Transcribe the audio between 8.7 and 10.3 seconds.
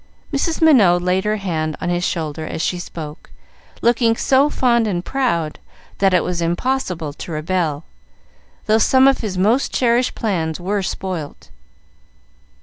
some of his most cherished